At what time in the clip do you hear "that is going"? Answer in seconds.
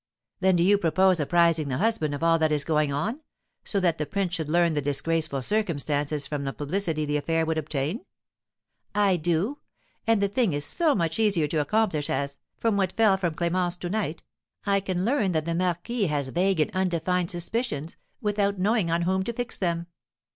2.39-2.91